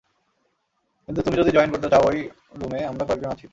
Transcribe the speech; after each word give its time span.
কিন্তু 1.09 1.19
তুমি 1.21 1.35
যদি 1.37 1.51
জয়েন 1.51 1.69
করতে 1.71 1.87
চাও 1.89 2.03
ঐ 2.07 2.11
রুমে 2.59 2.79
আমরা 2.85 3.03
কয়েকজন 3.05 3.29
আছি। 3.31 3.45